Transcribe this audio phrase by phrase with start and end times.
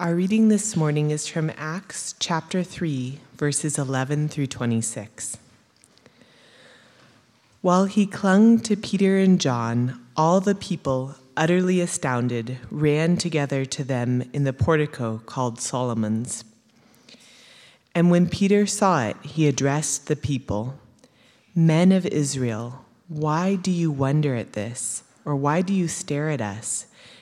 [0.00, 5.36] Our reading this morning is from Acts chapter 3, verses 11 through 26.
[7.60, 13.84] While he clung to Peter and John, all the people, utterly astounded, ran together to
[13.84, 16.44] them in the portico called Solomon's.
[17.94, 20.78] And when Peter saw it, he addressed the people
[21.54, 25.02] Men of Israel, why do you wonder at this?
[25.26, 26.86] Or why do you stare at us?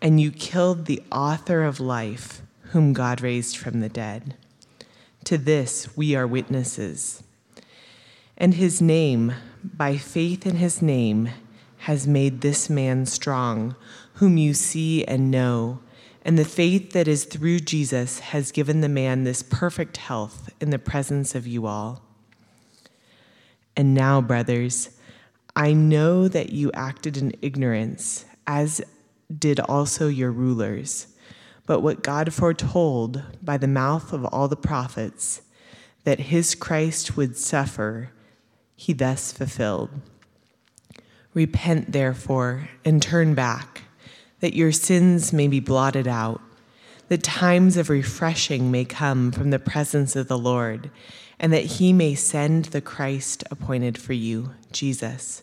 [0.00, 4.34] and you killed the author of life, whom God raised from the dead.
[5.24, 7.22] To this we are witnesses.
[8.36, 11.30] And his name, by faith in his name,
[11.78, 13.74] has made this man strong,
[14.14, 15.80] whom you see and know.
[16.24, 20.70] And the faith that is through Jesus has given the man this perfect health in
[20.70, 22.02] the presence of you all.
[23.76, 24.90] And now, brothers,
[25.54, 28.80] I know that you acted in ignorance, as
[29.36, 31.08] did also your rulers.
[31.66, 35.42] But what God foretold by the mouth of all the prophets,
[36.04, 38.10] that his Christ would suffer,
[38.74, 39.90] he thus fulfilled.
[41.34, 43.82] Repent, therefore, and turn back,
[44.40, 46.40] that your sins may be blotted out,
[47.08, 50.90] that times of refreshing may come from the presence of the Lord,
[51.38, 55.42] and that he may send the Christ appointed for you, Jesus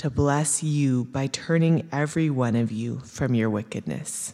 [0.00, 4.32] to bless you by turning every one of you from your wickedness.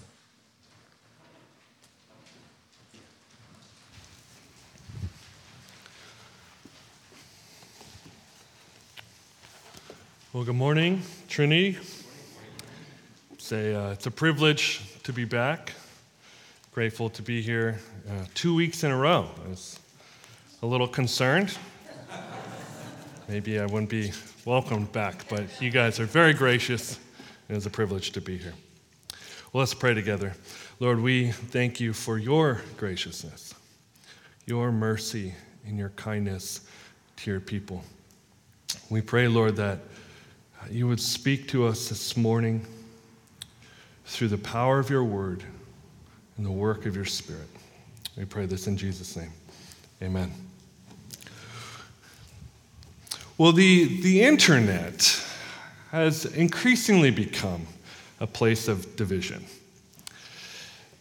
[10.32, 11.78] Well, good morning, Trinity.
[13.32, 15.72] It's a, uh, it's a privilege to be back.
[16.71, 19.28] Grateful to be here uh, two weeks in a row.
[19.44, 19.81] I was
[20.62, 21.59] a little concerned.
[23.28, 24.12] Maybe I wouldn't be
[24.47, 27.01] welcomed back, but you guys are very gracious,
[27.49, 28.55] and it's a privilege to be here.
[29.53, 30.34] Well, let's pray together.
[30.79, 33.55] Lord, we thank you for your graciousness,
[34.47, 35.35] your mercy,
[35.67, 36.61] and your kindness
[37.17, 37.83] to your people.
[38.89, 39.81] We pray, Lord, that
[40.71, 42.65] you would speak to us this morning
[44.05, 45.43] through the power of your word
[46.37, 47.49] and the work of your spirit.
[48.17, 49.33] We pray this in Jesus' name.
[50.01, 50.46] Amen.
[53.39, 55.23] Well, the, the internet
[55.91, 57.67] has increasingly become
[58.19, 59.45] a place of division.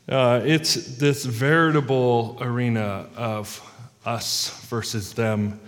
[0.09, 3.61] Uh, it's this veritable arena of
[4.05, 5.61] us versus them.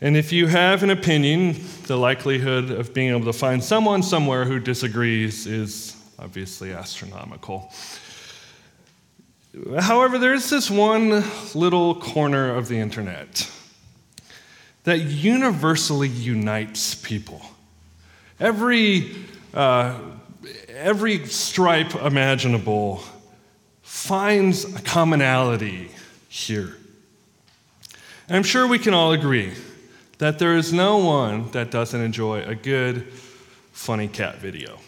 [0.00, 1.54] And if you have an opinion,
[1.84, 7.72] the likelihood of being able to find someone somewhere who disagrees is obviously astronomical.
[9.78, 11.22] However, there's this one
[11.54, 13.48] little corner of the internet
[14.84, 17.42] that universally unites people.
[18.40, 19.14] Every,
[19.54, 19.98] uh,
[20.68, 23.02] every stripe imaginable
[23.82, 25.90] finds a commonality
[26.28, 26.76] here.
[28.28, 29.52] And I'm sure we can all agree
[30.18, 33.12] that there is no one that doesn't enjoy a good,
[33.72, 34.78] funny cat video.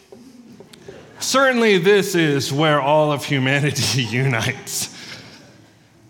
[1.19, 4.94] Certainly, this is where all of humanity unites.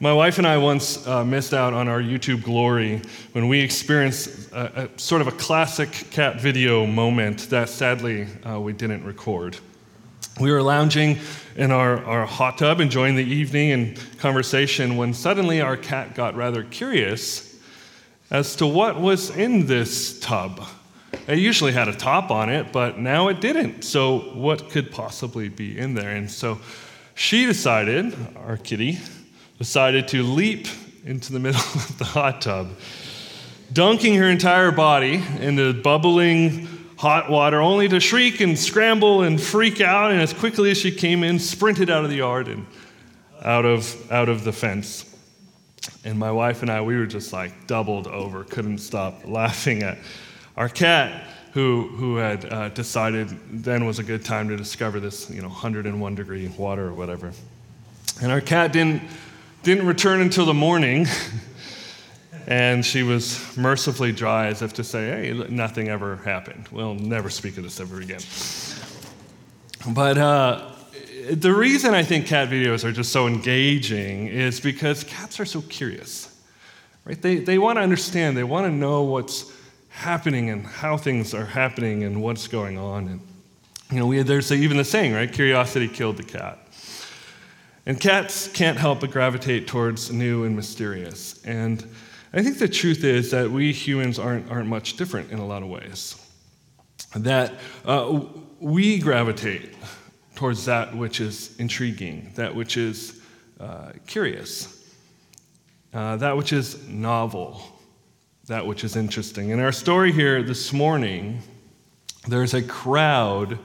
[0.02, 3.02] My wife and I once uh, missed out on our YouTube glory
[3.32, 8.60] when we experienced a, a, sort of a classic cat video moment that sadly uh,
[8.60, 9.58] we didn't record.
[10.38, 11.20] We were lounging
[11.56, 16.36] in our, our hot tub, enjoying the evening and conversation, when suddenly our cat got
[16.36, 17.58] rather curious
[18.30, 20.62] as to what was in this tub.
[21.26, 23.84] It usually had a top on it, but now it didn't.
[23.84, 26.10] So, what could possibly be in there?
[26.10, 26.60] And so
[27.14, 29.00] she decided, our kitty,
[29.58, 30.68] decided to leap
[31.06, 32.70] into the middle of the hot tub,
[33.72, 36.68] dunking her entire body into bubbling
[36.98, 40.12] hot water, only to shriek and scramble and freak out.
[40.12, 42.66] And as quickly as she came in, sprinted out of the yard and
[43.42, 45.12] out of, out of the fence.
[46.04, 49.98] And my wife and I, we were just like doubled over, couldn't stop laughing at
[50.58, 55.30] our cat, who, who had uh, decided then was a good time to discover this,
[55.30, 57.32] you know, 101 degree water or whatever.
[58.22, 59.04] And our cat didn't,
[59.66, 61.08] didn't return until the morning.
[62.48, 66.68] and she was mercifully dry as if to say, hey, nothing ever happened.
[66.72, 68.20] We'll never speak of this ever again.
[69.88, 70.72] But uh,
[71.32, 75.62] the reason I think cat videos are just so engaging is because cats are so
[75.62, 76.32] curious.
[77.04, 77.20] Right?
[77.20, 79.52] They, they want to understand, they want to know what's
[79.90, 83.08] happening and how things are happening and what's going on.
[83.08, 83.22] And,
[83.92, 85.32] you know, we, there's even the saying, right?
[85.32, 86.65] Curiosity killed the cat.
[87.86, 91.44] And cats can't help but gravitate towards new and mysterious.
[91.46, 91.86] And
[92.34, 95.62] I think the truth is that we humans aren't, aren't much different in a lot
[95.62, 96.16] of ways.
[97.16, 97.54] That
[97.86, 98.22] uh,
[98.60, 99.76] we gravitate
[100.36, 103.22] towards that which is intriguing, that which is
[103.60, 104.84] uh, curious,
[105.94, 107.62] uh, that which is novel,
[108.48, 109.50] that which is interesting.
[109.50, 111.42] In our story here this morning,
[112.28, 113.60] there's a crowd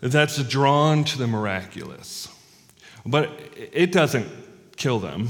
[0.00, 2.28] that's drawn to the miraculous,
[3.06, 3.30] but
[3.72, 4.28] it doesn't
[4.76, 5.28] kill them.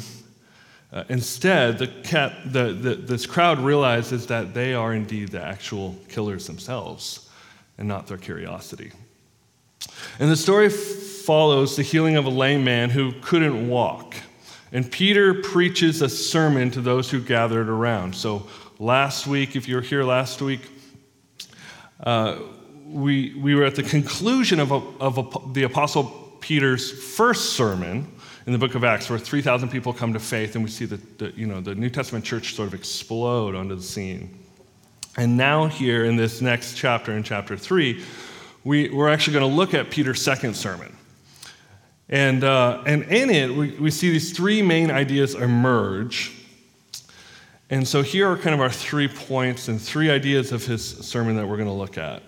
[0.90, 5.94] Uh, instead, the cat, the, the, this crowd realizes that they are indeed the actual
[6.08, 7.28] killers themselves
[7.76, 8.90] and not their curiosity.
[10.18, 14.16] And the story follows the healing of a lame man who couldn't walk.
[14.72, 18.14] And Peter preaches a sermon to those who gathered around.
[18.14, 18.46] So
[18.78, 20.60] last week, if you were here last week,
[22.00, 22.38] uh,
[22.86, 28.10] we, we were at the conclusion of, a, of a, the Apostle Peter's first sermon
[28.46, 30.96] in the book of Acts, where 3,000 people come to faith, and we see the,
[31.18, 34.38] the, you know, the New Testament church sort of explode onto the scene.
[35.16, 38.02] And now, here in this next chapter, in chapter 3,
[38.64, 40.96] we, we're actually going to look at Peter's second sermon.
[42.08, 46.38] And, uh, and in it, we, we see these three main ideas emerge
[47.70, 51.36] and so here are kind of our three points and three ideas of his sermon
[51.36, 52.22] that we're going to look at.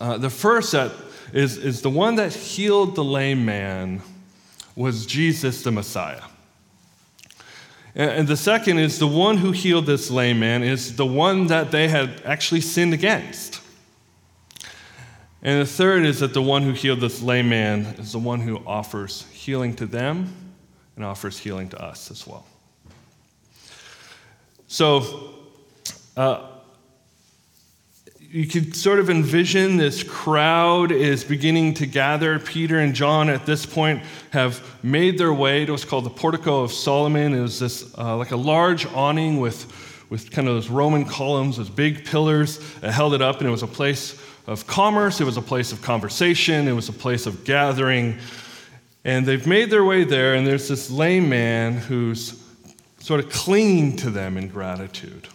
[0.00, 0.92] Uh, the first that
[1.32, 4.02] is, is the one that healed the lame man
[4.76, 6.22] was Jesus the Messiah.
[7.94, 11.46] And, and the second is the one who healed this lame man is the one
[11.46, 13.60] that they had actually sinned against.
[15.42, 18.40] And the third is that the one who healed this lame man is the one
[18.40, 20.32] who offers healing to them
[20.96, 22.46] and offers healing to us as well.
[24.66, 25.34] So,
[26.16, 26.53] uh,
[28.34, 32.40] you could sort of envision this crowd is beginning to gather.
[32.40, 34.02] Peter and John, at this point,
[34.32, 37.32] have made their way to what's called the Portico of Solomon.
[37.32, 39.72] It was this uh, like a large awning with,
[40.10, 43.52] with kind of those Roman columns, those big pillars that held it up, and it
[43.52, 45.20] was a place of commerce.
[45.20, 46.66] It was a place of conversation.
[46.66, 48.18] It was a place of gathering.
[49.04, 52.42] And they've made their way there, and there's this lame man who's
[52.98, 55.28] sort of clinging to them in gratitude.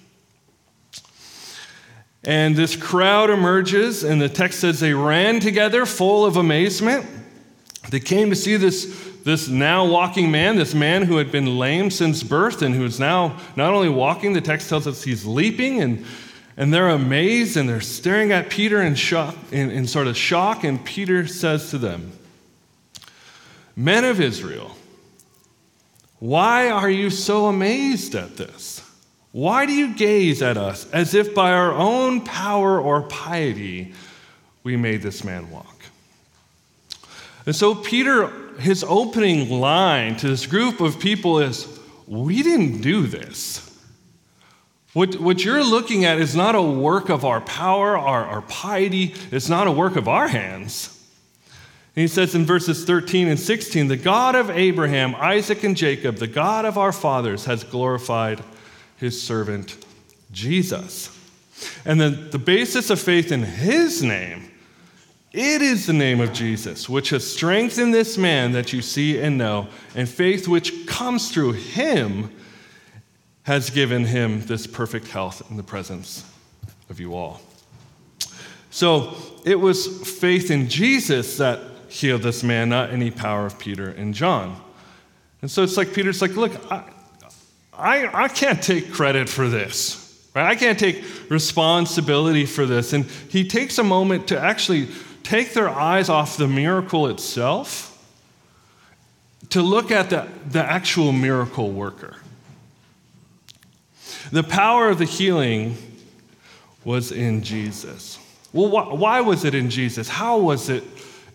[2.23, 7.05] And this crowd emerges, and the text says they ran together full of amazement.
[7.89, 11.89] They came to see this, this now walking man, this man who had been lame
[11.89, 15.81] since birth and who is now not only walking, the text tells us he's leaping,
[15.81, 16.05] and,
[16.57, 20.65] and they're amazed and they're staring at Peter in, shock, in, in sort of shock.
[20.65, 22.11] And Peter says to them,
[23.77, 24.75] Men of Israel,
[26.19, 28.78] why are you so amazed at this?
[29.31, 33.93] Why do you gaze at us as if by our own power or piety
[34.63, 35.85] we made this man walk?
[37.45, 38.27] And so, Peter,
[38.59, 43.65] his opening line to this group of people is We didn't do this.
[44.93, 49.13] What, what you're looking at is not a work of our power, our, our piety,
[49.31, 50.95] it's not a work of our hands.
[51.95, 56.15] And he says in verses 13 and 16 The God of Abraham, Isaac, and Jacob,
[56.15, 58.43] the God of our fathers, has glorified
[58.99, 59.77] his servant
[60.31, 61.15] Jesus.
[61.85, 64.51] And then the basis of faith in his name,
[65.31, 69.37] it is the name of Jesus, which has strengthened this man that you see and
[69.37, 72.31] know, and faith which comes through him
[73.43, 76.23] has given him this perfect health in the presence
[76.89, 77.41] of you all.
[78.69, 79.15] So
[79.45, 79.87] it was
[80.19, 84.59] faith in Jesus that healed this man, not any power of Peter and John.
[85.41, 86.83] And so it's like Peter's like, look, I,
[87.79, 90.05] I, I can't take credit for this.
[90.35, 90.45] Right?
[90.45, 92.93] I can't take responsibility for this.
[92.93, 94.87] And he takes a moment to actually
[95.23, 97.85] take their eyes off the miracle itself
[99.49, 102.15] to look at the, the actual miracle worker.
[104.31, 105.75] The power of the healing
[106.83, 108.19] was in Jesus.
[108.53, 110.07] Well, wh- why was it in Jesus?
[110.07, 110.83] How was it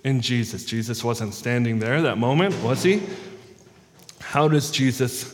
[0.05, 0.65] in Jesus?
[0.65, 3.03] Jesus wasn't standing there that moment, was he?
[4.21, 5.34] How does Jesus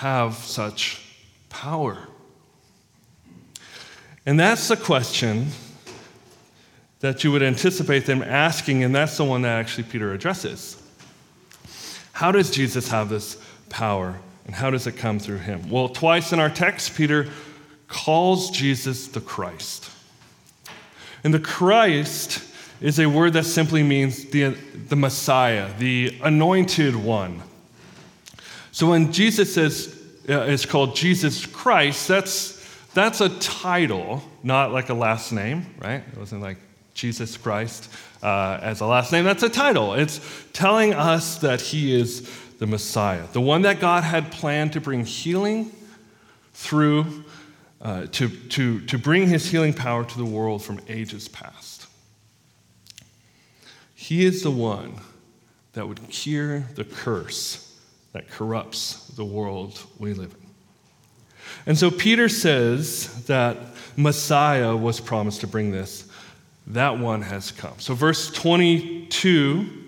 [0.00, 0.98] have such
[1.50, 1.98] power?
[4.24, 5.48] And that's the question
[7.00, 10.82] that you would anticipate them asking, and that's the one that actually Peter addresses.
[12.12, 13.36] How does Jesus have this
[13.68, 15.68] power, and how does it come through him?
[15.68, 17.28] Well, twice in our text, Peter
[17.86, 19.90] calls Jesus the Christ.
[21.22, 22.42] And the Christ
[22.80, 24.56] is a word that simply means the,
[24.88, 27.42] the Messiah, the anointed one.
[28.80, 29.94] So when Jesus says,
[30.26, 36.02] uh, is called Jesus Christ, that's, that's a title, not like a last name, right?
[36.10, 36.56] It wasn't like
[36.94, 39.26] Jesus Christ uh, as a last name.
[39.26, 39.92] That's a title.
[39.92, 40.18] It's
[40.54, 42.22] telling us that he is
[42.58, 45.70] the Messiah, the one that God had planned to bring healing
[46.54, 47.24] through,
[47.82, 51.86] uh, to, to, to bring his healing power to the world from ages past.
[53.94, 54.94] He is the one
[55.74, 57.66] that would cure the curse
[58.12, 60.48] that corrupts the world we live in.
[61.66, 63.56] And so Peter says that
[63.96, 66.08] Messiah was promised to bring this.
[66.68, 67.74] That one has come.
[67.78, 69.80] So, verse 22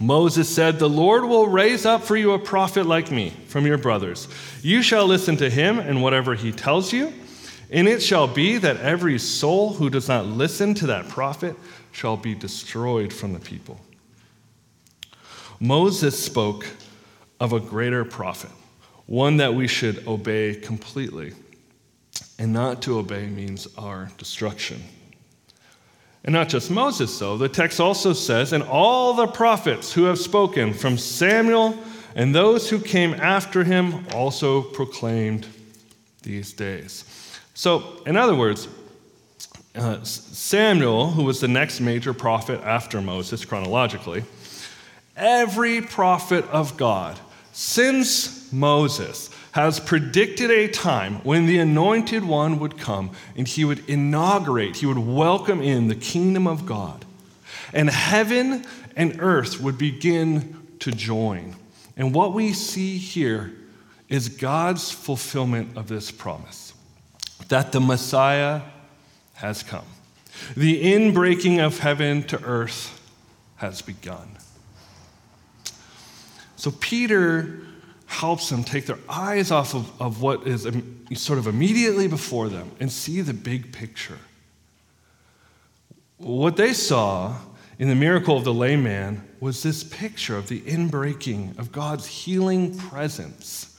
[0.00, 3.78] Moses said, The Lord will raise up for you a prophet like me from your
[3.78, 4.28] brothers.
[4.62, 7.12] You shall listen to him and whatever he tells you.
[7.70, 11.56] And it shall be that every soul who does not listen to that prophet
[11.92, 13.80] shall be destroyed from the people.
[15.60, 16.66] Moses spoke
[17.44, 18.50] of a greater prophet,
[19.04, 21.34] one that we should obey completely.
[22.38, 24.82] And not to obey means our destruction.
[26.24, 27.36] And not just Moses, though.
[27.36, 31.76] The text also says, and all the prophets who have spoken from Samuel
[32.14, 35.46] and those who came after him also proclaimed
[36.22, 37.04] these days.
[37.52, 38.68] So, in other words,
[39.74, 44.24] uh, Samuel, who was the next major prophet after Moses chronologically,
[45.14, 47.20] every prophet of God
[47.54, 53.88] since Moses has predicted a time when the anointed one would come and he would
[53.88, 57.04] inaugurate, he would welcome in the kingdom of God.
[57.72, 58.64] And heaven
[58.96, 61.54] and earth would begin to join.
[61.96, 63.52] And what we see here
[64.08, 66.74] is God's fulfillment of this promise
[67.48, 68.62] that the Messiah
[69.34, 69.86] has come.
[70.56, 73.00] The inbreaking of heaven to earth
[73.56, 74.28] has begun.
[76.64, 77.58] So Peter
[78.06, 80.66] helps them take their eyes off of, of what is
[81.12, 84.16] sort of immediately before them and see the big picture.
[86.16, 87.36] What they saw
[87.78, 92.06] in the miracle of the lame man was this picture of the inbreaking of God's
[92.06, 93.78] healing presence,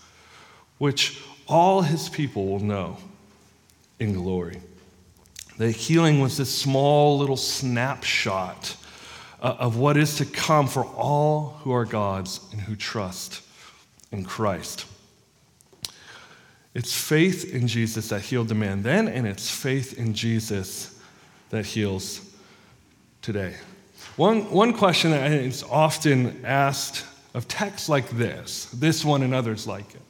[0.77, 2.97] which all his people will know
[3.99, 4.61] in glory.
[5.57, 8.77] The healing was this small little snapshot
[9.45, 13.43] Uh, of what is to come for all who are God's and who trust
[14.11, 14.87] in Christ.
[16.73, 20.99] It's faith in Jesus that healed the man then, and it's faith in Jesus
[21.51, 22.27] that heals
[23.21, 23.53] today.
[24.15, 29.67] One, one question that is often asked of texts like this, this one and others
[29.67, 30.01] like it.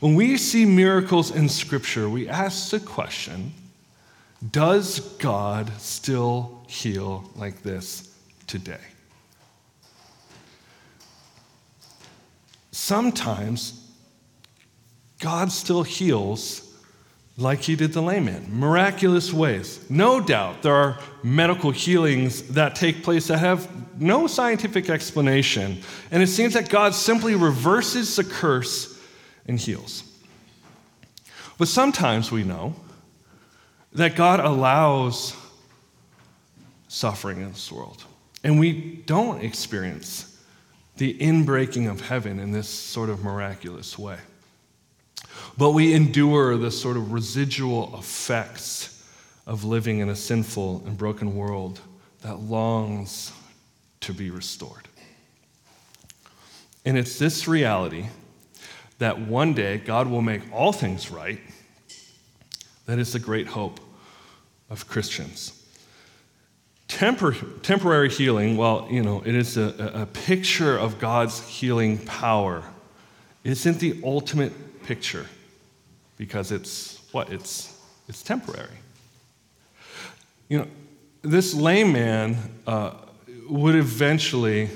[0.00, 3.52] When we see miracles in Scripture, we ask the question
[4.50, 8.13] Does God still heal like this
[8.46, 8.80] today.
[12.70, 13.80] Sometimes
[15.18, 16.70] God still heals
[17.36, 19.88] like he did the layman, miraculous ways.
[19.90, 23.68] No doubt there are medical healings that take place that have
[24.00, 29.00] no scientific explanation, and it seems that God simply reverses the curse
[29.46, 30.04] and heals.
[31.58, 32.74] But sometimes we know
[33.92, 35.34] that God allows
[36.88, 38.04] suffering in this world.
[38.44, 40.38] And we don't experience
[40.98, 44.18] the inbreaking of heaven in this sort of miraculous way.
[45.56, 49.02] But we endure the sort of residual effects
[49.46, 51.80] of living in a sinful and broken world
[52.22, 53.32] that longs
[54.00, 54.88] to be restored.
[56.84, 58.06] And it's this reality
[58.98, 61.40] that one day God will make all things right
[62.86, 63.80] that is the great hope
[64.68, 65.63] of Christians.
[66.88, 72.62] Tempor- temporary healing, well, you know, it is a, a picture of God's healing power.
[73.42, 75.26] Isn't the ultimate picture
[76.16, 77.32] because it's what?
[77.32, 78.78] It's, it's temporary.
[80.48, 80.66] You know,
[81.22, 82.36] this lame man
[82.66, 82.92] uh,
[83.48, 84.68] would eventually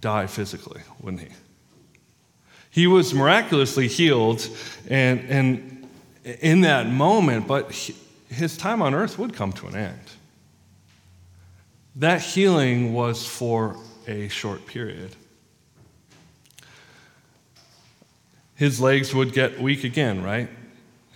[0.00, 1.28] die physically, wouldn't he?
[2.70, 4.48] He was miraculously healed,
[4.88, 5.88] and, and
[6.40, 7.96] in that moment, but he,
[8.28, 10.00] his time on earth would come to an end.
[11.98, 13.76] That healing was for
[14.06, 15.16] a short period.
[18.54, 20.48] His legs would get weak again, right?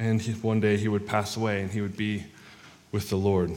[0.00, 2.24] And he, one day he would pass away and he would be
[2.90, 3.52] with the Lord.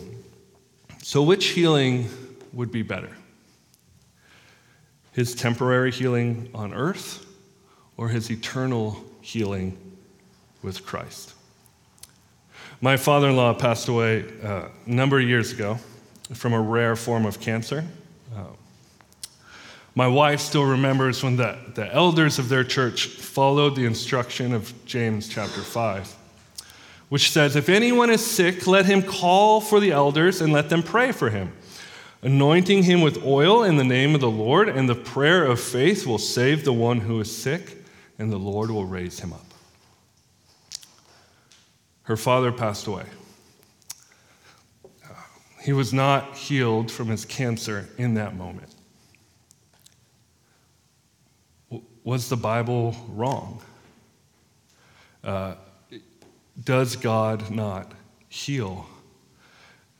[1.01, 2.09] So, which healing
[2.53, 3.09] would be better?
[5.11, 7.25] His temporary healing on earth
[7.97, 9.79] or his eternal healing
[10.61, 11.33] with Christ?
[12.81, 15.79] My father in law passed away uh, a number of years ago
[16.33, 17.83] from a rare form of cancer.
[18.35, 18.45] Uh,
[19.93, 24.73] my wife still remembers when the, the elders of their church followed the instruction of
[24.85, 26.13] James chapter 5,
[27.07, 30.83] which says, If anyone is sick, let him call for the elders and let them
[30.83, 31.53] pray for him,
[32.21, 36.05] anointing him with oil in the name of the Lord, and the prayer of faith
[36.05, 37.77] will save the one who is sick,
[38.19, 39.45] and the Lord will raise him up.
[42.03, 43.05] Her father passed away.
[45.65, 48.69] He was not healed from his cancer in that moment.
[52.03, 53.63] Was the Bible wrong?
[55.23, 55.55] Uh,
[56.63, 57.91] does God not
[58.29, 58.85] heal?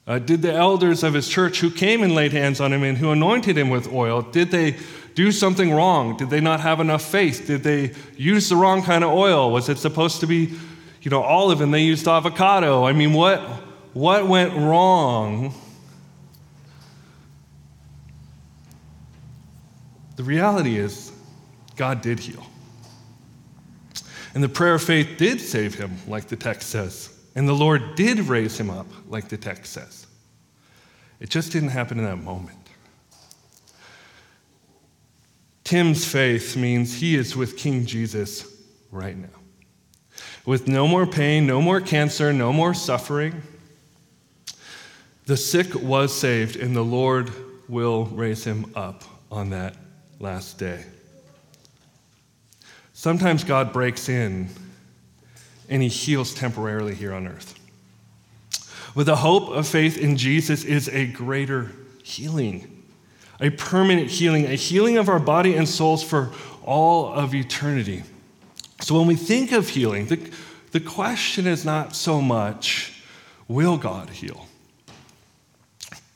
[0.06, 3.00] Uh, did the elders of his church who came and laid hands on him and
[3.00, 4.76] who anointed him with oil, did they
[5.16, 6.16] do something wrong?
[6.16, 7.48] Did they not have enough faith?
[7.48, 9.50] Did they use the wrong kind of oil?
[9.52, 10.54] Was it supposed to be,
[11.02, 12.86] you know, olive and they used avocado?
[12.86, 13.42] I mean, what,
[13.96, 15.54] what went wrong?
[20.18, 21.14] The reality is,
[21.78, 22.46] God did heal.
[24.34, 27.18] And the prayer of faith did save him, like the text says.
[27.36, 30.06] And the Lord did raise him up, like the text says.
[31.22, 32.58] It just didn't happen in that moment.
[35.64, 39.30] Tim's faith means he is with King Jesus right now.
[40.46, 43.42] With no more pain, no more cancer, no more suffering.
[45.26, 47.32] The sick was saved, and the Lord
[47.68, 49.76] will raise him up on that
[50.20, 50.86] last day.
[52.94, 54.50] Sometimes God breaks in
[55.68, 57.60] and he heals temporarily here on earth.
[58.94, 61.72] With the hope of faith in Jesus is a greater
[62.04, 62.84] healing,
[63.42, 66.32] a permanent healing, a healing of our body and souls for
[66.64, 68.04] all of eternity.
[68.82, 70.32] So when we think of healing, the,
[70.72, 73.02] the question is not so much,
[73.48, 74.48] will God heal?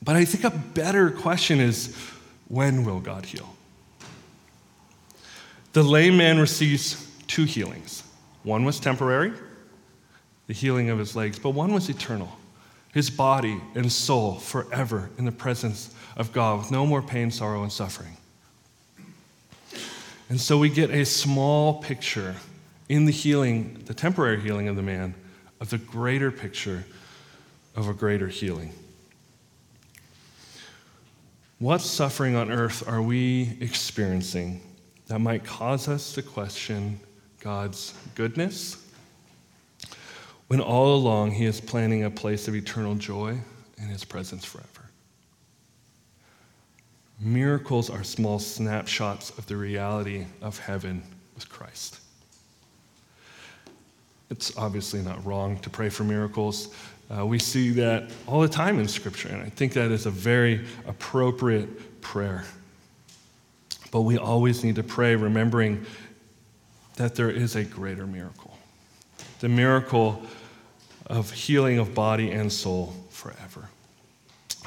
[0.02, 1.94] But I think a better question is,
[2.48, 3.54] when will God heal?
[5.72, 8.02] The lame man receives two healings.
[8.42, 9.32] One was temporary,
[10.46, 12.38] the healing of his legs, but one was eternal,
[12.92, 17.62] his body and soul forever in the presence of God with no more pain, sorrow,
[17.62, 18.16] and suffering.
[20.28, 22.36] And so we get a small picture
[22.88, 25.14] in the healing, the temporary healing of the man,
[25.60, 26.84] of the greater picture
[27.76, 28.72] of a greater healing.
[31.60, 34.62] What suffering on earth are we experiencing
[35.08, 36.98] that might cause us to question
[37.40, 38.82] God's goodness
[40.48, 43.38] when all along He is planning a place of eternal joy
[43.76, 44.88] in His presence forever.
[47.20, 51.02] Miracles are small snapshots of the reality of heaven
[51.34, 52.00] with Christ.
[54.30, 56.74] It's obviously not wrong to pray for miracles.
[57.12, 60.10] Uh, we see that all the time in Scripture, and I think that is a
[60.10, 62.44] very appropriate prayer.
[63.90, 65.84] But we always need to pray remembering
[66.96, 68.50] that there is a greater miracle
[69.40, 70.22] the miracle
[71.06, 73.68] of healing of body and soul forever.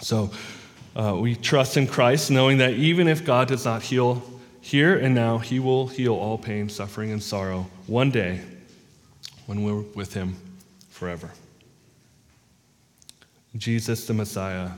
[0.01, 0.31] So
[0.95, 4.21] uh, we trust in Christ, knowing that even if God does not heal
[4.61, 8.41] here and now, He will heal all pain, suffering, and sorrow one day
[9.45, 10.35] when we're with Him
[10.89, 11.29] forever.
[13.55, 14.71] Jesus, the Messiah,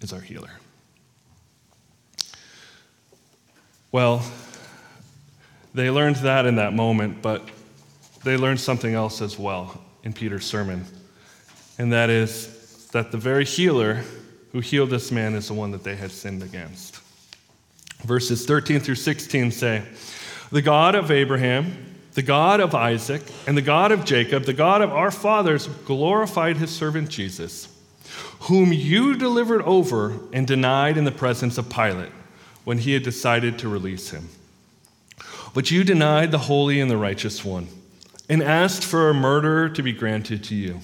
[0.00, 0.50] is our healer.
[3.90, 4.22] Well,
[5.74, 7.48] they learned that in that moment, but
[8.24, 10.84] they learned something else as well in Peter's sermon.
[11.78, 14.02] And that is that the very healer
[14.52, 17.00] who healed this man is the one that they had sinned against.
[18.02, 19.82] Verses 13 through 16 say,
[20.50, 24.82] The God of Abraham, the God of Isaac, and the God of Jacob, the God
[24.82, 27.71] of our fathers, glorified his servant Jesus
[28.40, 32.12] whom you delivered over and denied in the presence of Pilate
[32.64, 34.28] when he had decided to release him.
[35.54, 37.68] But you denied the holy and the righteous one
[38.28, 40.80] and asked for a murderer to be granted to you.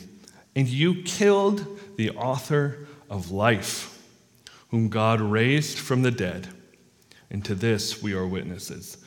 [0.54, 4.02] And you killed the author of life,
[4.70, 6.48] whom God raised from the dead.
[7.30, 8.98] And to this we are witnesses.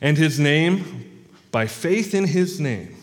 [0.00, 2.96] And his name, by faith in his name,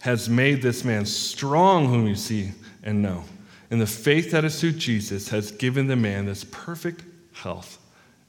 [0.00, 2.52] has made this man strong, whom you see
[2.82, 3.24] and know.
[3.70, 7.02] And the faith that is through Jesus has given the man this perfect
[7.32, 7.78] health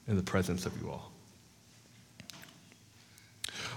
[0.06, 1.12] in the presence of you all.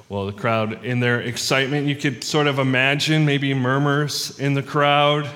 [0.09, 4.63] Well, the crowd, in their excitement, you could sort of imagine maybe murmurs in the
[4.63, 5.29] crowd.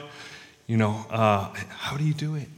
[0.67, 2.49] You know, uh, how do you do it?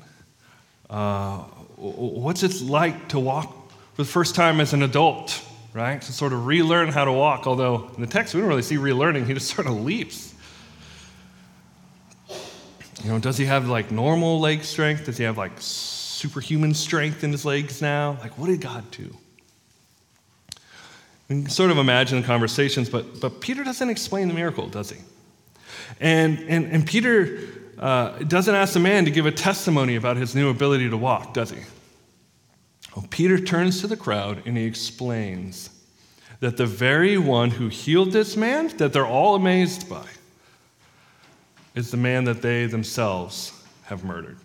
[0.89, 1.39] Uh,
[1.75, 5.39] what's it like to walk for the first time as an adult,
[5.73, 6.01] right?
[6.01, 7.45] To sort of relearn how to walk.
[7.45, 10.33] Although in the text, we don't really see relearning, he just sort of leaps.
[13.03, 15.05] You know, does he have like normal leg strength?
[15.05, 18.17] Does he have like superhuman strength in his legs now?
[18.21, 19.15] Like, what did God do?
[21.29, 24.89] You can sort of imagine the conversations, but, but Peter doesn't explain the miracle, does
[24.89, 24.97] he?
[25.99, 27.39] And, and, and Peter
[27.77, 31.33] uh, doesn't ask the man to give a testimony about his new ability to walk,
[31.33, 31.59] does he?
[32.95, 35.69] Well, Peter turns to the crowd and he explains
[36.39, 40.05] that the very one who healed this man, that they're all amazed by,
[41.77, 44.35] is the man that they themselves have murdered.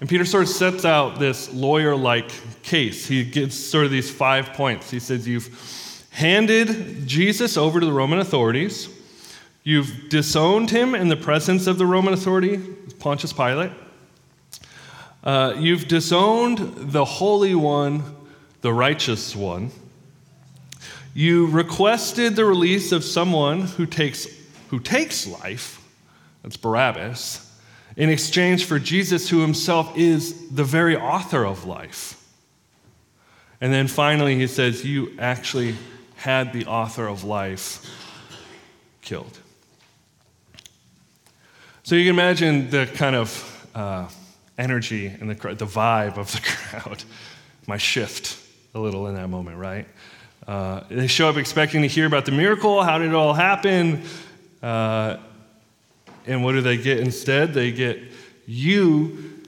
[0.00, 2.32] And Peter sort of sets out this lawyer like
[2.64, 3.06] case.
[3.06, 4.90] He gives sort of these five points.
[4.90, 8.88] He says, You've handed Jesus over to the Roman authorities,
[9.62, 12.58] you've disowned him in the presence of the Roman authority,
[12.98, 13.70] Pontius Pilate.
[15.22, 16.58] Uh, you've disowned
[16.90, 18.02] the Holy One,
[18.62, 19.70] the righteous one.
[21.14, 24.26] You requested the release of someone who takes,
[24.72, 25.86] who takes life,
[26.42, 27.50] that's Barabbas
[27.94, 32.18] in exchange for Jesus, who himself is the very author of life.
[33.60, 35.74] And then finally, he says, You actually
[36.16, 37.86] had the author of life
[39.02, 39.38] killed.
[41.82, 44.08] So you can imagine the kind of uh,
[44.56, 47.04] energy and the, the vibe of the crowd
[47.66, 48.38] My shift
[48.74, 49.86] a little in that moment, right?
[50.48, 52.82] Uh, they show up expecting to hear about the miracle.
[52.82, 54.02] How did it all happen?
[54.62, 55.16] Uh,
[56.26, 57.52] and what do they get instead?
[57.52, 57.98] They get,
[58.46, 59.40] You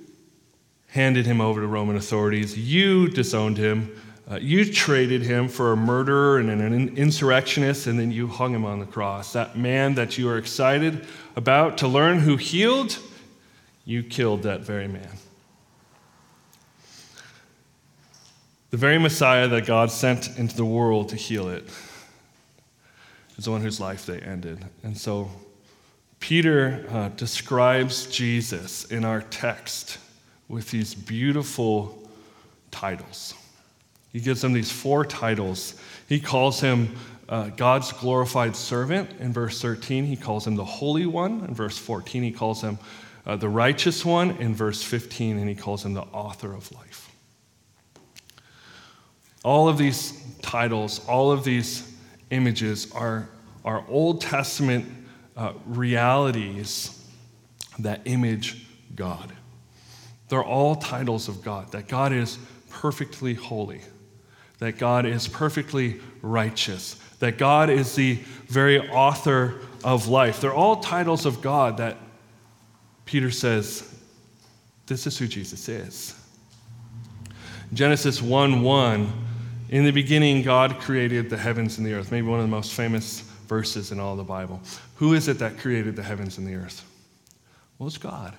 [0.89, 4.01] handed him over to Roman authorities, you disowned him,
[4.31, 8.65] uh, you traded him for a murderer and an insurrectionist, and then you hung him
[8.65, 9.33] on the cross.
[9.33, 12.99] That man that you are excited about to learn who healed,
[13.85, 15.11] you killed that very man.
[18.71, 21.69] The very Messiah that God sent into the world to heal it
[23.37, 24.65] is the one whose life they ended.
[24.83, 25.31] And so
[26.21, 29.99] Peter uh, describes Jesus in our text
[30.49, 32.11] with these beautiful
[32.71, 33.35] titles.
[34.13, 35.75] He gives him these four titles.
[36.09, 36.95] He calls him
[37.29, 40.05] uh, God's glorified servant in verse 13.
[40.05, 42.23] He calls him the Holy One in verse 14.
[42.23, 42.79] He calls him
[43.27, 45.39] uh, the Righteous One in verse 15.
[45.39, 47.11] And he calls him the Author of Life.
[49.43, 51.94] All of these titles, all of these
[52.35, 53.29] images are,
[53.65, 54.87] are Old Testament
[55.37, 57.03] uh, realities
[57.79, 59.33] that image God.
[60.29, 62.39] They're all titles of God, that God is
[62.71, 63.81] perfectly holy,
[64.59, 68.15] that God is perfectly righteous, that God is the
[68.47, 70.41] very author of life.
[70.41, 71.97] They're all titles of God that
[73.05, 73.95] Peter says,
[74.87, 76.21] this is who Jesus is.
[77.73, 79.13] Genesis 1 1,
[79.75, 82.75] in the beginning, God created the heavens and the earth, maybe one of the most
[82.75, 84.61] famous verses in all the Bible.
[84.99, 86.89] Who is it that created the heavens and the earth?
[87.77, 88.37] Well, it's God.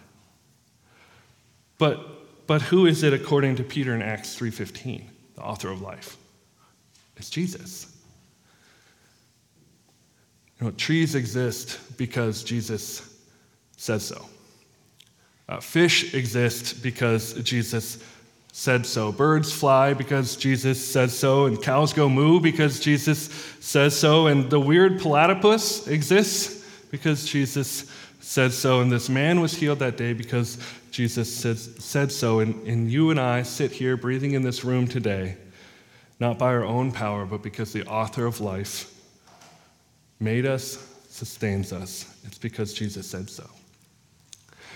[1.78, 5.04] But, but who is it according to Peter in Acts 3.15,
[5.36, 6.16] the author of life?
[7.18, 7.94] It's Jesus.
[10.62, 13.14] You know, trees exist because Jesus
[13.76, 14.26] says so.
[15.50, 18.02] Uh, fish exist because Jesus
[18.58, 19.12] said so.
[19.12, 24.50] Birds fly because Jesus says so, and cows go moo because Jesus says so, and
[24.50, 27.92] the weird platypus exists because Jesus
[28.22, 30.58] said so, and this man was healed that day because
[30.90, 34.88] Jesus said, said so, and, and you and I sit here breathing in this room
[34.88, 35.36] today,
[36.22, 38.90] not by our own power, but because the author of life
[40.22, 40.78] made us,
[41.10, 42.06] sustains us.
[42.24, 43.50] It's because Jesus said so.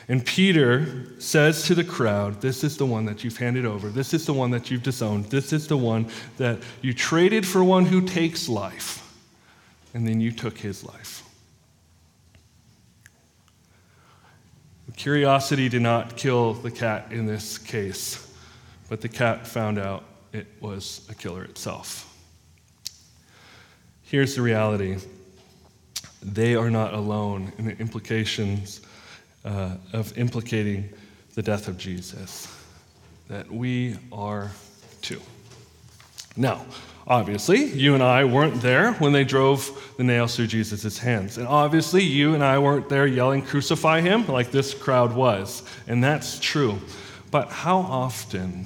[0.10, 3.90] And Peter says to the crowd, This is the one that you've handed over.
[3.90, 5.26] This is the one that you've disowned.
[5.26, 9.06] This is the one that you traded for one who takes life.
[9.94, 11.24] And then you took his life.
[15.00, 18.30] Curiosity did not kill the cat in this case,
[18.90, 22.14] but the cat found out it was a killer itself.
[24.02, 24.98] Here's the reality
[26.22, 28.82] they are not alone in the implications
[29.46, 30.90] uh, of implicating
[31.36, 32.48] the death of Jesus,
[33.28, 34.52] that we are
[35.02, 35.22] too.
[36.36, 36.66] Now,
[37.08, 41.38] obviously, you and I weren't there when they drove the nails through Jesus' hands.
[41.38, 45.64] And obviously, you and I weren't there yelling, Crucify him, like this crowd was.
[45.88, 46.80] And that's true.
[47.32, 48.66] But how often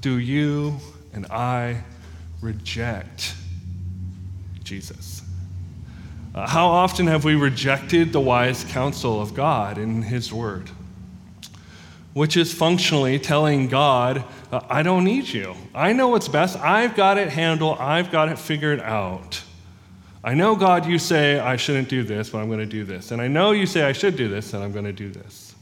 [0.00, 0.78] do you
[1.12, 1.82] and I
[2.40, 3.34] reject
[4.62, 5.22] Jesus?
[6.32, 10.70] Uh, how often have we rejected the wise counsel of God in His Word?
[12.12, 15.54] Which is functionally telling God, uh, I don't need you.
[15.74, 16.56] I know what's best.
[16.58, 17.78] I've got it handled.
[17.78, 19.42] I've got it figured out.
[20.22, 23.10] I know, God, you say I shouldn't do this, but I'm going to do this.
[23.10, 25.54] And I know you say I should do this, and I'm going to do this.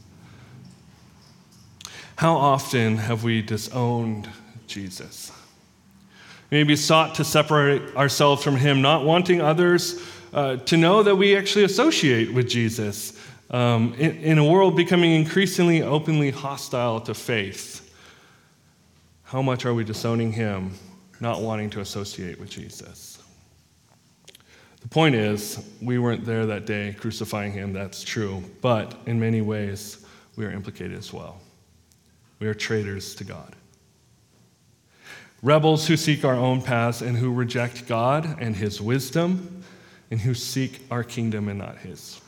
[2.17, 4.29] How often have we disowned
[4.67, 5.31] Jesus?
[6.51, 11.35] Maybe sought to separate ourselves from him, not wanting others uh, to know that we
[11.35, 13.13] actually associate with Jesus
[13.51, 17.85] um, in, in a world becoming increasingly openly hostile to faith.
[19.23, 20.73] How much are we disowning him,
[21.19, 23.21] not wanting to associate with Jesus?
[24.81, 29.41] The point is, we weren't there that day crucifying him, that's true, but in many
[29.41, 31.41] ways, we are implicated as well.
[32.39, 33.55] We are traitors to God.
[35.41, 39.63] Rebels who seek our own paths and who reject God and his wisdom
[40.11, 42.19] and who seek our kingdom and not his.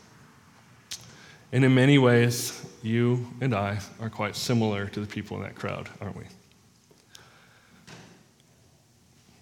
[1.52, 5.56] And in many ways, you and I are quite similar to the people in that
[5.56, 6.24] crowd, aren't we?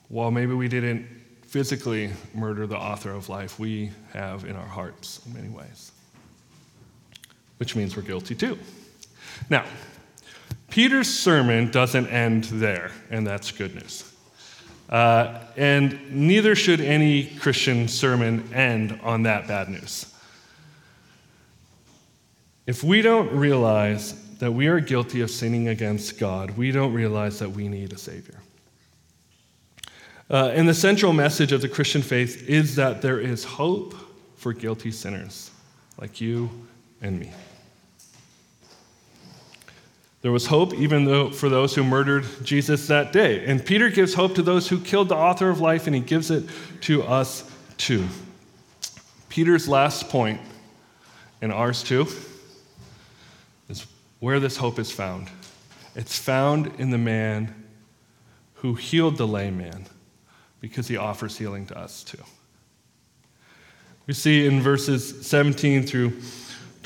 [0.07, 1.07] While maybe we didn't
[1.43, 5.91] physically murder the author of life, we have in our hearts in many ways,
[7.57, 8.57] which means we're guilty too.
[9.49, 9.65] Now,
[10.69, 14.08] Peter's sermon doesn't end there, and that's good news.
[14.89, 20.11] Uh, and neither should any Christian sermon end on that bad news.
[22.65, 27.39] If we don't realize that we are guilty of sinning against God, we don't realize
[27.39, 28.39] that we need a Savior.
[30.29, 33.95] Uh, and the central message of the Christian faith is that there is hope
[34.35, 35.51] for guilty sinners
[35.99, 36.49] like you
[37.01, 37.31] and me.
[40.21, 43.45] There was hope even though for those who murdered Jesus that day.
[43.45, 46.29] And Peter gives hope to those who killed the author of life, and he gives
[46.29, 46.43] it
[46.81, 48.05] to us too.
[49.29, 50.41] Peter's last point,
[51.41, 52.07] and ours too,
[53.69, 53.85] is
[54.19, 55.29] where this hope is found.
[55.95, 57.55] It's found in the man
[58.55, 59.85] who healed the lame man
[60.59, 62.21] because he offers healing to us too.
[64.05, 66.19] We see in verses 17 through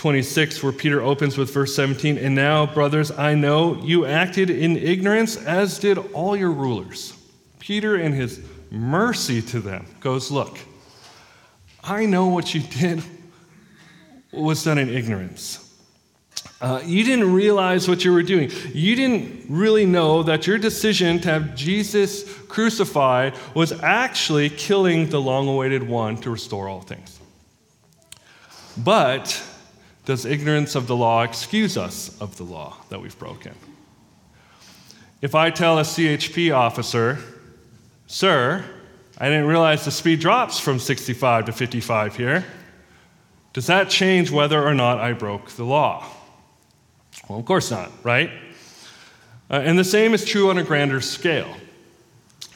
[0.04, 4.76] 26, where Peter opens with verse 17, and now, brothers, I know you acted in
[4.76, 7.14] ignorance, as did all your rulers.
[7.60, 10.60] Peter, in his mercy to them, goes, Look,
[11.86, 13.02] I know what you did
[14.34, 15.74] was done in ignorance.
[16.60, 18.52] Uh, you didn't realize what you were doing.
[18.74, 25.22] You didn't really know that your decision to have Jesus crucified was actually killing the
[25.22, 27.22] long awaited one to restore all things.
[28.76, 29.42] But
[30.06, 33.54] does ignorance of the law excuse us of the law that we've broken?
[35.22, 37.20] If I tell a CHP officer,
[38.08, 38.66] Sir,
[39.18, 42.46] I didn't realize the speed drops from 65 to 55 here,
[43.54, 46.06] does that change whether or not I broke the law?
[47.30, 48.32] Well, of course not, right?
[49.50, 51.56] Uh, and the same is true on a grander scale.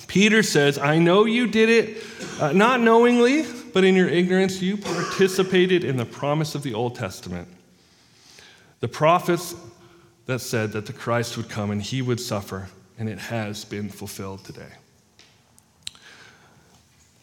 [0.07, 2.03] Peter says, I know you did it
[2.41, 6.95] uh, not knowingly, but in your ignorance, you participated in the promise of the Old
[6.95, 7.47] Testament.
[8.79, 9.55] The prophets
[10.25, 13.89] that said that the Christ would come and he would suffer, and it has been
[13.89, 14.71] fulfilled today.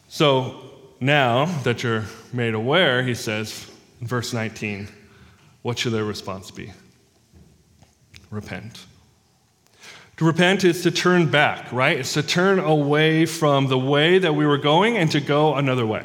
[0.09, 4.89] So now that you're made aware, he says in verse 19,
[5.63, 6.73] what should their response be?
[8.35, 8.87] repent.
[10.19, 11.99] To repent is to turn back, right?
[11.99, 15.87] It's to turn away from the way that we were going and to go another
[15.87, 16.05] way.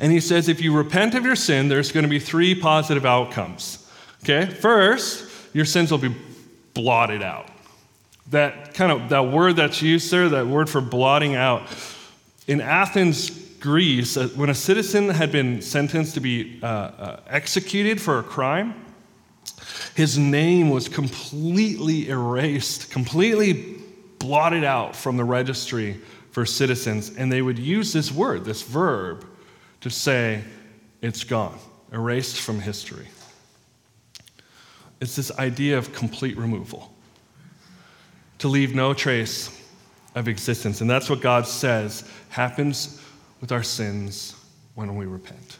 [0.00, 3.04] And he says if you repent of your sin, there's going to be three positive
[3.04, 3.86] outcomes.
[4.24, 4.46] Okay?
[4.46, 6.16] First, your sins will be
[6.74, 7.48] blotted out.
[8.30, 11.68] That kind of that word that's used there, that word for blotting out.
[12.46, 18.00] In Athens, Greece, uh, when a citizen had been sentenced to be uh, uh, executed
[18.00, 18.86] for a crime,
[19.94, 23.76] his name was completely erased, completely
[24.18, 27.14] blotted out from the registry for citizens.
[27.16, 29.26] And they would use this word, this verb,
[29.80, 30.42] to say,
[31.00, 31.58] it's gone,
[31.92, 33.06] erased from history.
[35.00, 36.94] It's this idea of complete removal,
[38.38, 39.56] to leave no trace
[40.14, 40.80] of existence.
[40.80, 43.00] And that's what God says happens
[43.40, 44.36] with our sins
[44.74, 45.58] when we repent.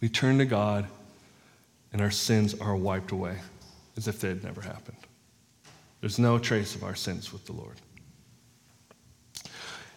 [0.00, 0.86] We turn to God,
[1.92, 3.36] and our sins are wiped away
[3.96, 4.96] as if they had never happened.
[6.00, 7.76] There's no trace of our sins with the Lord.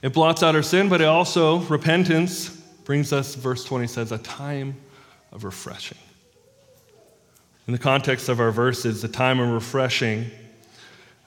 [0.01, 2.49] It blots out our sin, but it also, repentance,
[2.83, 4.75] brings us, verse 20 says, a time
[5.31, 5.97] of refreshing.
[7.67, 10.29] In the context of our verses, the time of refreshing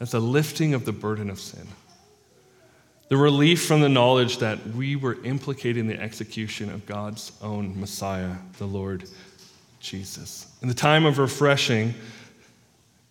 [0.01, 1.67] as a lifting of the burden of sin.
[3.09, 7.79] The relief from the knowledge that we were implicated in the execution of God's own
[7.81, 9.09] Messiah, the Lord
[9.81, 10.47] Jesus.
[10.63, 11.95] In the time of refreshing,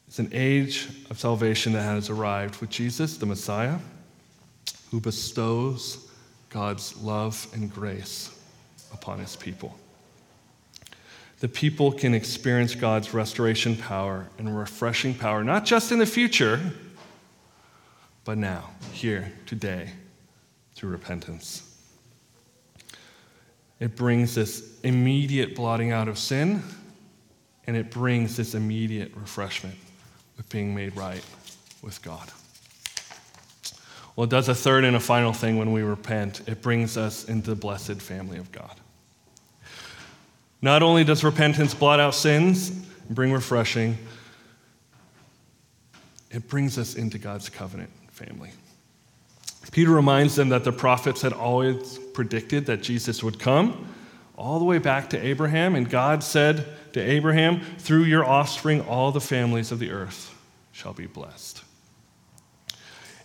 [0.07, 3.79] it's an age of salvation that has arrived with Jesus, the Messiah,
[4.91, 6.07] who bestows
[6.49, 8.33] God's love and grace
[8.93, 9.77] upon his people.
[11.39, 16.59] The people can experience God's restoration power and refreshing power, not just in the future,
[18.25, 19.91] but now, here, today,
[20.73, 21.63] through repentance.
[23.79, 26.63] It brings this immediate blotting out of sin,
[27.67, 29.75] and it brings this immediate refreshment
[30.37, 31.23] with being made right
[31.83, 32.31] with God.
[34.17, 37.25] Well, it does a third and a final thing when we repent it brings us
[37.25, 38.73] into the blessed family of God.
[40.59, 43.95] Not only does repentance blot out sins and bring refreshing,
[46.31, 48.49] it brings us into God's covenant family.
[49.71, 53.93] Peter reminds them that the prophets had always predicted that Jesus would come,
[54.35, 59.11] all the way back to Abraham, and God said to Abraham, Through your offspring, all
[59.11, 60.33] the families of the earth
[60.71, 61.63] shall be blessed.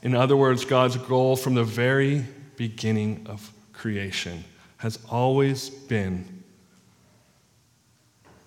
[0.03, 2.25] In other words, God's goal from the very
[2.57, 4.45] beginning of creation
[4.79, 6.43] has always been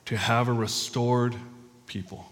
[0.06, 1.36] to have a restored
[1.88, 2.26] people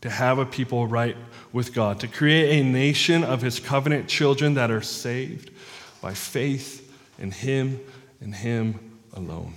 [0.00, 1.16] to have a people right
[1.52, 5.50] with God, to create a nation of his covenant children that are saved
[6.00, 7.80] by faith in him
[8.20, 9.54] and him alone.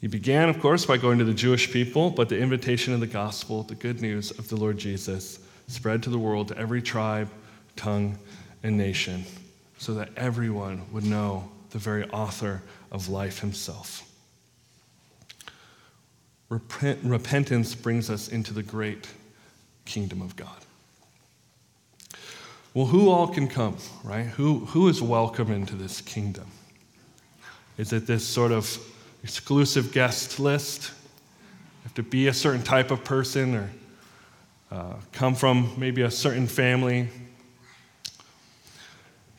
[0.00, 3.06] He began, of course, by going to the Jewish people, but the invitation of the
[3.06, 7.28] gospel, the good news of the Lord Jesus, spread to the world, to every tribe,
[7.76, 8.18] tongue,
[8.62, 9.24] and nation,
[9.78, 14.08] so that everyone would know the very author of life himself.
[16.48, 19.08] Repent, repentance brings us into the great
[19.84, 20.48] kingdom of God.
[22.74, 24.26] Well, who all can come, right?
[24.26, 26.46] Who, who is welcome into this kingdom?
[27.78, 28.78] Is it this sort of
[29.22, 30.90] exclusive guest list?
[30.90, 33.70] You have to be a certain type of person or
[34.70, 37.08] uh, come from maybe a certain family?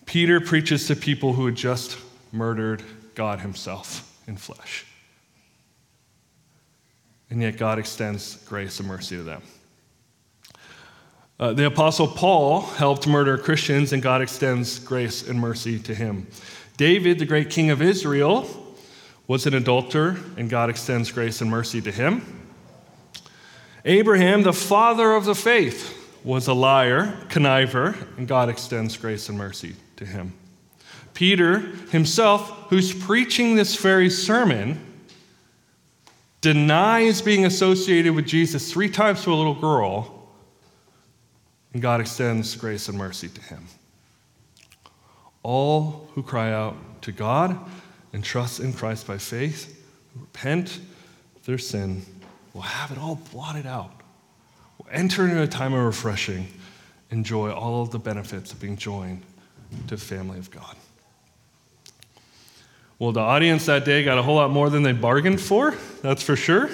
[0.05, 1.97] Peter preaches to people who had just
[2.31, 2.83] murdered
[3.15, 4.85] God himself in flesh
[7.29, 9.41] and yet God extends grace and mercy to them.
[11.38, 16.27] Uh, the Apostle Paul helped murder Christians, and God extends grace and mercy to him.
[16.77, 18.47] David, the great king of Israel,
[19.27, 22.44] was an adulterer, and God extends grace and mercy to him.
[23.85, 29.37] Abraham, the father of the faith, was a liar, conniver, and God extends grace and
[29.37, 30.33] mercy to him.
[31.13, 31.59] Peter
[31.91, 34.83] himself, who's preaching this very sermon,
[36.41, 40.29] denies being associated with Jesus three times to a little girl,
[41.73, 43.65] and God extends grace and mercy to him.
[45.43, 47.55] All who cry out to God
[48.13, 49.83] and trust in Christ by faith,
[50.15, 50.79] repent
[51.45, 52.01] their sin,
[52.55, 53.91] will have it all blotted out,
[54.77, 56.47] We'll enter into a time of refreshing,
[57.11, 59.21] enjoy all of the benefits of being joined
[59.87, 60.75] to the family of God.
[62.99, 66.23] Well, the audience that day got a whole lot more than they bargained for, that's
[66.23, 66.69] for sure.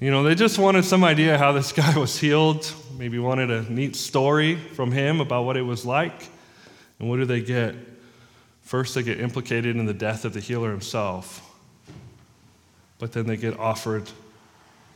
[0.00, 3.62] You know, they just wanted some idea how this guy was healed, maybe wanted a
[3.70, 6.28] neat story from him about what it was like.
[6.98, 7.74] And what do they get?
[8.62, 11.42] First, they get implicated in the death of the healer himself,
[12.98, 14.10] but then they get offered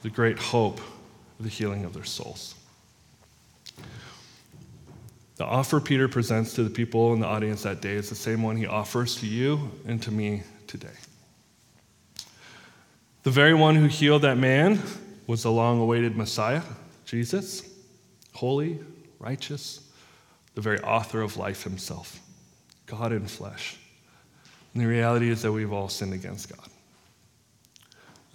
[0.07, 2.55] the great hope of the healing of their souls.
[5.35, 8.41] The offer Peter presents to the people in the audience that day is the same
[8.41, 10.95] one he offers to you and to me today.
[13.25, 14.81] The very one who healed that man
[15.27, 16.63] was the long awaited Messiah,
[17.05, 17.69] Jesus,
[18.33, 18.79] holy,
[19.19, 19.91] righteous,
[20.55, 22.21] the very author of life himself,
[22.87, 23.77] God in flesh.
[24.73, 26.69] And the reality is that we've all sinned against God.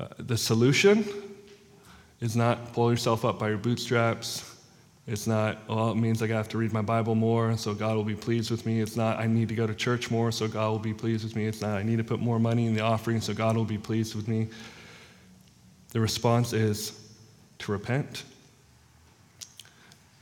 [0.01, 1.05] Uh, the solution
[2.22, 4.51] is not pull yourself up by your bootstraps,
[5.07, 8.03] it's not, well, it means I have to read my Bible more, so God will
[8.03, 8.82] be pleased with me.
[8.82, 11.36] It's not, I need to go to church more, so God will be pleased with
[11.36, 11.45] me.
[11.47, 13.80] It's not, I need to put more money in the offering, so God will be
[13.80, 14.47] pleased with me.
[15.89, 16.97] The response is
[17.59, 18.24] to repent,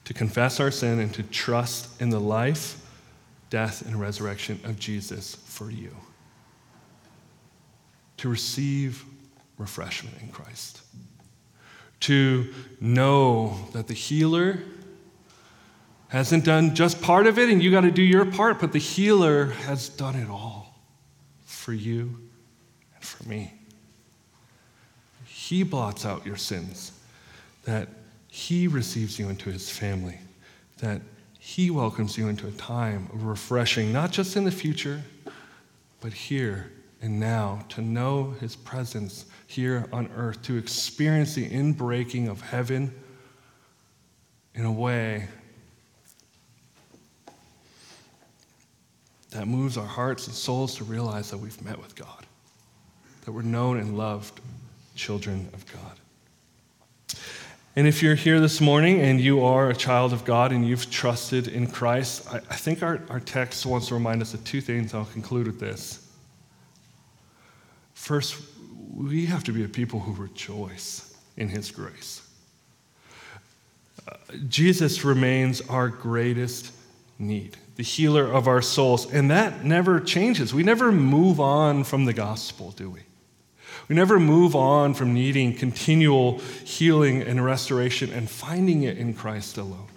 [0.05, 2.83] to confess our sin, and to trust in the life,
[3.49, 5.91] death, and resurrection of Jesus for you.
[8.17, 9.03] To receive
[9.57, 10.81] refreshment in Christ.
[12.01, 14.59] To know that the healer
[16.07, 18.79] hasn't done just part of it and you got to do your part, but the
[18.79, 20.79] healer has done it all
[21.45, 22.17] for you
[22.95, 23.53] and for me.
[25.25, 26.91] He blots out your sins,
[27.63, 27.89] that
[28.27, 30.19] He receives you into His family,
[30.79, 31.01] that
[31.37, 35.01] He welcomes you into a time of refreshing, not just in the future,
[36.01, 36.71] but here
[37.01, 42.93] and now, to know His presence here on earth, to experience the inbreaking of heaven
[44.53, 45.27] in a way
[49.31, 52.27] that moves our hearts and souls to realize that we've met with God,
[53.25, 54.39] that we're known and loved
[54.93, 57.19] children of God.
[57.75, 60.91] And if you're here this morning and you are a child of God and you've
[60.91, 64.61] trusted in Christ, I, I think our, our text wants to remind us of two
[64.61, 64.93] things.
[64.93, 66.05] I'll conclude with this.
[67.95, 68.35] First,
[68.99, 72.21] we have to be a people who rejoice in His grace.
[74.07, 74.15] Uh,
[74.47, 76.73] Jesus remains our greatest
[77.17, 80.53] need, the healer of our souls, and that never changes.
[80.53, 82.99] We never move on from the gospel, do we?
[83.87, 89.57] We never move on from needing continual healing and restoration and finding it in Christ
[89.57, 89.87] alone.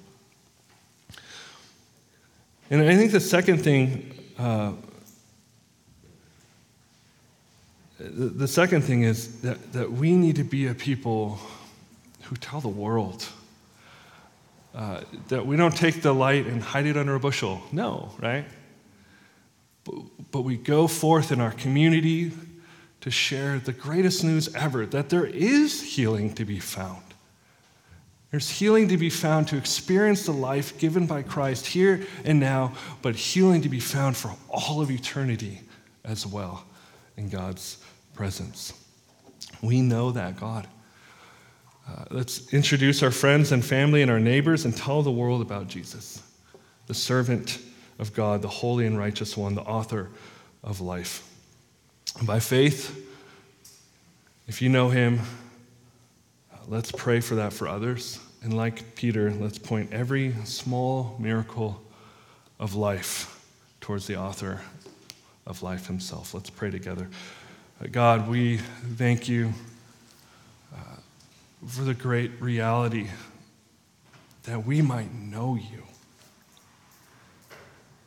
[2.70, 4.72] And I think the second thing, uh,
[8.10, 11.38] the, second thing is that, that we need to be a people
[12.22, 13.26] who tell the world.
[14.74, 17.62] Uh, that we don't take the light and hide it under a bushel.
[17.72, 18.44] No, right?
[19.84, 19.94] But,
[20.30, 22.32] but we go forth in our community,
[23.02, 27.02] to share the greatest news ever that there is healing to be found.
[28.30, 32.72] There's healing to be found to experience the life given by Christ here and now,
[33.02, 35.60] but healing to be found for all of eternity
[36.04, 36.64] as well
[37.16, 37.78] in God's
[38.14, 38.72] presence.
[39.62, 40.66] We know that, God.
[41.88, 45.68] Uh, let's introduce our friends and family and our neighbors and tell the world about
[45.68, 46.22] Jesus,
[46.86, 47.58] the servant
[47.98, 50.10] of God, the holy and righteous one, the author
[50.62, 51.28] of life.
[52.22, 53.08] By faith,
[54.46, 55.20] if you know him,
[56.68, 58.20] let's pray for that for others.
[58.42, 61.82] And like Peter, let's point every small miracle
[62.58, 63.44] of life
[63.80, 64.60] towards the author
[65.46, 66.34] of life himself.
[66.34, 67.08] Let's pray together.
[67.90, 68.58] God, we
[68.96, 69.52] thank you
[70.72, 70.78] uh,
[71.66, 73.08] for the great reality
[74.44, 75.82] that we might know you.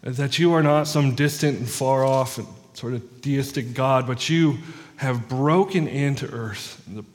[0.01, 4.30] That you are not some distant and far off and sort of deistic God, but
[4.30, 4.59] you
[4.95, 7.05] have broken into earth in the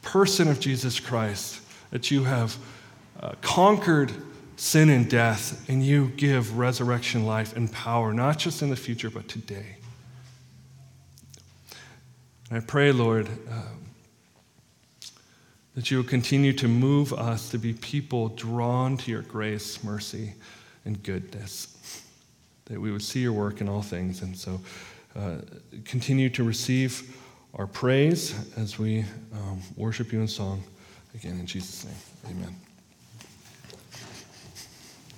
[0.00, 2.56] person of Jesus Christ, that you have
[3.20, 4.12] uh, conquered
[4.56, 9.10] sin and death, and you give resurrection life and power, not just in the future,
[9.10, 9.76] but today.
[12.52, 13.62] I pray, Lord, uh,
[15.74, 20.34] that you will continue to move us to be people drawn to your grace, mercy,
[20.84, 22.02] and goodness
[22.66, 24.20] that we would see your work in all things.
[24.20, 24.60] And so
[25.16, 25.36] uh,
[25.84, 27.16] continue to receive
[27.54, 30.62] our praise as we um, worship you in song.
[31.14, 32.71] Again, in Jesus' name, amen.